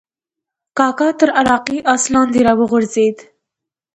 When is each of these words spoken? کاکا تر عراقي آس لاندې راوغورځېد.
کاکا 0.77 1.09
تر 1.19 1.29
عراقي 1.39 1.77
آس 1.93 2.03
لاندې 2.13 2.39
راوغورځېد. 2.47 3.17